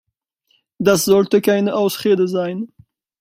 [0.79, 2.71] Das sollte keine Ausrede sein.